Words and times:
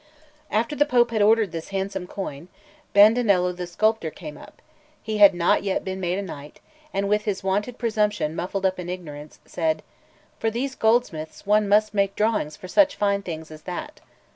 After 0.49 0.75
the 0.75 0.83
Pope 0.87 1.11
had 1.11 1.21
ordered 1.21 1.51
this 1.51 1.67
handsome 1.69 2.07
coin, 2.07 2.47
Bandinello 2.91 3.55
the 3.55 3.67
sculptor 3.67 4.09
came 4.09 4.35
up; 4.35 4.59
he 5.03 5.19
had 5.19 5.35
not 5.35 5.61
yet 5.61 5.83
been 5.83 5.99
made 5.99 6.17
a 6.17 6.23
knight; 6.23 6.59
and, 6.91 7.07
with 7.07 7.25
his 7.25 7.43
wonted 7.43 7.77
presumption 7.77 8.35
muffled 8.35 8.65
up 8.65 8.79
in 8.79 8.89
ignorance, 8.89 9.37
said: 9.45 9.83
"For 10.39 10.49
these 10.49 10.73
goldsmiths 10.73 11.45
one 11.45 11.69
must 11.69 11.93
make 11.93 12.15
drawings 12.15 12.57
for 12.57 12.67
such 12.67 12.95
fine 12.95 13.21
things 13.21 13.51
as 13.51 13.61
that." 13.69 14.01